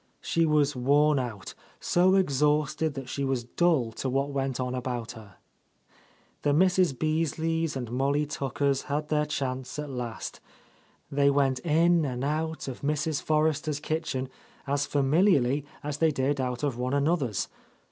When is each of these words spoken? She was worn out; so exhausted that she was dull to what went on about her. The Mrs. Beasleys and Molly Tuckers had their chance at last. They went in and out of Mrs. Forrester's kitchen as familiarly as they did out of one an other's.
She 0.19 0.47
was 0.47 0.75
worn 0.75 1.19
out; 1.19 1.53
so 1.79 2.15
exhausted 2.15 2.95
that 2.95 3.07
she 3.07 3.23
was 3.23 3.43
dull 3.43 3.91
to 3.91 4.09
what 4.09 4.31
went 4.31 4.59
on 4.59 4.73
about 4.73 5.11
her. 5.11 5.35
The 6.41 6.53
Mrs. 6.53 6.97
Beasleys 6.97 7.75
and 7.75 7.91
Molly 7.91 8.25
Tuckers 8.25 8.85
had 8.85 9.09
their 9.09 9.27
chance 9.27 9.77
at 9.77 9.91
last. 9.91 10.39
They 11.11 11.29
went 11.29 11.59
in 11.59 12.03
and 12.03 12.23
out 12.23 12.67
of 12.67 12.81
Mrs. 12.81 13.21
Forrester's 13.21 13.79
kitchen 13.79 14.27
as 14.65 14.87
familiarly 14.87 15.65
as 15.83 15.97
they 15.99 16.09
did 16.09 16.41
out 16.41 16.63
of 16.63 16.79
one 16.79 16.95
an 16.95 17.07
other's. 17.07 17.47